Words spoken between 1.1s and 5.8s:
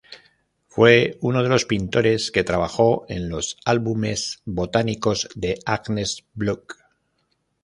uno de los pintores que trabajó en los álbumes botánicos de